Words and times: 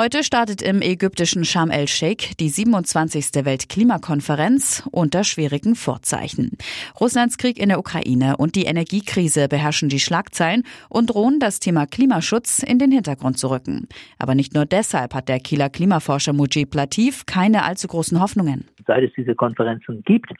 Heute 0.00 0.22
startet 0.22 0.62
im 0.62 0.80
ägyptischen 0.80 1.44
Sharm 1.44 1.72
el-Sheikh 1.72 2.36
die 2.38 2.50
27. 2.50 3.44
Weltklimakonferenz 3.44 4.88
unter 4.92 5.24
schwierigen 5.24 5.74
Vorzeichen. 5.74 6.52
Russlands 7.00 7.36
Krieg 7.36 7.58
in 7.58 7.68
der 7.68 7.80
Ukraine 7.80 8.36
und 8.36 8.54
die 8.54 8.66
Energiekrise 8.66 9.48
beherrschen 9.48 9.88
die 9.88 9.98
Schlagzeilen 9.98 10.62
und 10.88 11.10
drohen 11.10 11.40
das 11.40 11.58
Thema 11.58 11.86
Klimaschutz 11.86 12.62
in 12.62 12.78
den 12.78 12.92
Hintergrund 12.92 13.38
zu 13.38 13.50
rücken. 13.50 13.88
Aber 14.20 14.36
nicht 14.36 14.54
nur 14.54 14.66
deshalb 14.66 15.16
hat 15.16 15.28
der 15.28 15.40
Kieler 15.40 15.68
Klimaforscher 15.68 16.32
Mujib 16.32 16.76
Latif 16.76 17.26
keine 17.26 17.64
allzu 17.64 17.88
großen 17.88 18.20
Hoffnungen. 18.20 18.68
Seit 18.86 19.02
es 19.02 19.10
diese 19.16 19.34
Konferenzen 19.34 20.04
gibt, 20.04 20.30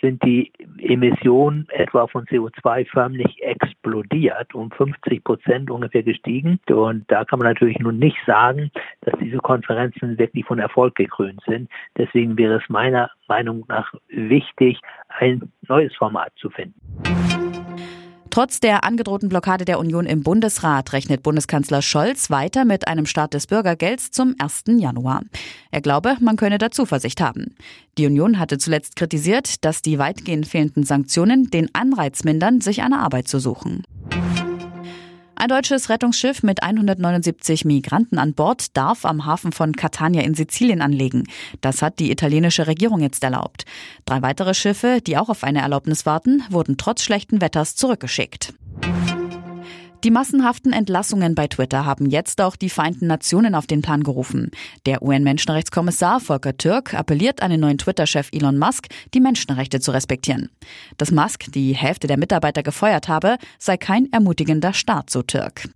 sind 0.00 0.22
die 0.22 0.52
Emissionen 0.78 1.66
etwa 1.70 2.06
von 2.06 2.24
CO2 2.26 2.86
förmlich 2.88 3.42
explodiert, 3.42 4.54
um 4.54 4.70
50 4.70 5.24
Prozent 5.24 5.70
ungefähr 5.70 6.02
gestiegen. 6.02 6.60
Und 6.68 7.10
da 7.10 7.24
kann 7.24 7.38
man 7.38 7.48
natürlich 7.48 7.78
nun 7.78 7.98
nicht 7.98 8.18
sagen, 8.26 8.70
dass 9.06 9.18
diese 9.18 9.38
Konferenzen 9.38 10.18
wirklich 10.18 10.44
von 10.44 10.58
Erfolg 10.58 10.96
gekrönt 10.96 11.40
sind. 11.46 11.70
Deswegen 11.96 12.36
wäre 12.36 12.56
es 12.56 12.68
meiner 12.68 13.10
Meinung 13.28 13.64
nach 13.68 13.94
wichtig, 14.08 14.78
ein 15.08 15.50
neues 15.66 15.94
Format 15.94 16.32
zu 16.36 16.50
finden. 16.50 16.80
Trotz 18.36 18.60
der 18.60 18.84
angedrohten 18.84 19.30
Blockade 19.30 19.64
der 19.64 19.78
Union 19.78 20.04
im 20.04 20.22
Bundesrat 20.22 20.92
rechnet 20.92 21.22
Bundeskanzler 21.22 21.80
Scholz 21.80 22.28
weiter 22.28 22.66
mit 22.66 22.86
einem 22.86 23.06
Start 23.06 23.32
des 23.32 23.46
Bürgergelds 23.46 24.10
zum 24.10 24.34
1. 24.38 24.64
Januar. 24.78 25.22
Er 25.70 25.80
glaube, 25.80 26.16
man 26.20 26.36
könne 26.36 26.58
da 26.58 26.70
Zuversicht 26.70 27.22
haben. 27.22 27.54
Die 27.96 28.04
Union 28.04 28.38
hatte 28.38 28.58
zuletzt 28.58 28.96
kritisiert, 28.96 29.64
dass 29.64 29.80
die 29.80 29.98
weitgehend 29.98 30.46
fehlenden 30.46 30.82
Sanktionen 30.82 31.48
den 31.48 31.74
Anreiz 31.74 32.24
mindern, 32.24 32.60
sich 32.60 32.82
eine 32.82 32.98
Arbeit 32.98 33.26
zu 33.26 33.38
suchen. 33.38 33.84
Ein 35.46 35.50
deutsches 35.50 35.90
Rettungsschiff 35.90 36.42
mit 36.42 36.64
179 36.64 37.64
Migranten 37.64 38.18
an 38.18 38.34
Bord 38.34 38.76
darf 38.76 39.04
am 39.04 39.26
Hafen 39.26 39.52
von 39.52 39.74
Catania 39.74 40.22
in 40.22 40.34
Sizilien 40.34 40.82
anlegen. 40.82 41.22
Das 41.60 41.82
hat 41.82 42.00
die 42.00 42.10
italienische 42.10 42.66
Regierung 42.66 43.00
jetzt 43.00 43.22
erlaubt. 43.22 43.64
Drei 44.06 44.22
weitere 44.22 44.54
Schiffe, 44.54 44.98
die 45.06 45.16
auch 45.16 45.28
auf 45.28 45.44
eine 45.44 45.60
Erlaubnis 45.60 46.04
warten, 46.04 46.42
wurden 46.50 46.78
trotz 46.78 47.04
schlechten 47.04 47.40
Wetters 47.40 47.76
zurückgeschickt. 47.76 48.54
Die 50.04 50.10
massenhaften 50.10 50.72
Entlassungen 50.72 51.34
bei 51.34 51.48
Twitter 51.48 51.84
haben 51.84 52.06
jetzt 52.06 52.40
auch 52.40 52.56
die 52.56 52.68
Vereinten 52.68 53.06
Nationen 53.06 53.54
auf 53.54 53.66
den 53.66 53.82
Plan 53.82 54.02
gerufen. 54.02 54.50
Der 54.84 55.02
UN-Menschenrechtskommissar 55.02 56.20
Volker 56.20 56.56
Türk 56.56 56.94
appelliert 56.94 57.42
an 57.42 57.50
den 57.50 57.60
neuen 57.60 57.78
Twitter-Chef 57.78 58.28
Elon 58.32 58.58
Musk, 58.58 58.88
die 59.14 59.20
Menschenrechte 59.20 59.80
zu 59.80 59.90
respektieren. 59.90 60.50
Dass 60.98 61.10
Musk 61.10 61.50
die 61.52 61.74
Hälfte 61.74 62.06
der 62.06 62.18
Mitarbeiter 62.18 62.62
gefeuert 62.62 63.08
habe, 63.08 63.36
sei 63.58 63.76
kein 63.76 64.12
ermutigender 64.12 64.72
Start, 64.74 65.10
so 65.10 65.22
Türk. 65.22 65.68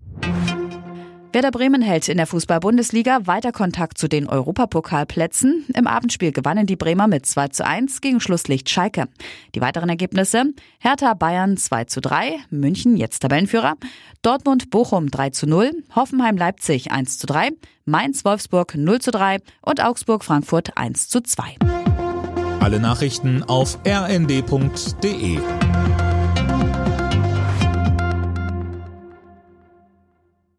Werder 1.32 1.52
Bremen 1.52 1.80
hält 1.80 2.08
in 2.08 2.16
der 2.16 2.26
Fußball-Bundesliga 2.26 3.20
weiter 3.24 3.52
Kontakt 3.52 3.98
zu 3.98 4.08
den 4.08 4.26
Europapokalplätzen. 4.26 5.64
Im 5.76 5.86
Abendspiel 5.86 6.32
gewannen 6.32 6.66
die 6.66 6.74
Bremer 6.74 7.06
mit 7.06 7.24
2 7.24 7.48
zu 7.48 7.64
1 7.64 8.00
gegen 8.00 8.18
Schlusslicht 8.18 8.68
Schalke. 8.68 9.06
Die 9.54 9.60
weiteren 9.60 9.88
Ergebnisse? 9.88 10.46
Hertha 10.80 11.14
Bayern 11.14 11.56
2 11.56 11.84
zu 11.84 12.00
3, 12.00 12.40
München 12.50 12.96
jetzt 12.96 13.20
Tabellenführer, 13.20 13.76
Dortmund 14.22 14.70
Bochum 14.70 15.08
3 15.08 15.30
zu 15.30 15.46
0, 15.46 15.70
Hoffenheim 15.94 16.36
Leipzig 16.36 16.90
1 16.90 17.18
zu 17.18 17.28
3, 17.28 17.50
Mainz 17.84 18.24
Wolfsburg 18.24 18.74
0 18.74 19.00
zu 19.00 19.12
3 19.12 19.38
und 19.62 19.84
Augsburg 19.84 20.24
Frankfurt 20.24 20.76
1 20.76 21.08
zu 21.08 21.20
2. 21.20 21.58
Alle 22.58 22.80
Nachrichten 22.80 23.44
auf 23.44 23.78
rnd.de 23.86 25.38